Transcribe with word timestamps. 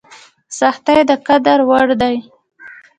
سختۍ 0.59 0.99
د 1.09 1.11
قدر 1.27 1.59
وړ 1.69 1.87
دي. 2.01 2.15